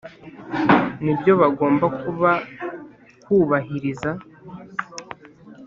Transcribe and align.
nibyo 1.03 1.33
bagomba 1.41 1.85
kuba 2.01 2.31
kubahiriza 3.23 4.11